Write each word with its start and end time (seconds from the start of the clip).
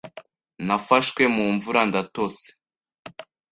Nafashwe 0.65 1.21
mu 1.35 1.45
mvura 1.55 1.81
ndatose. 1.89 2.45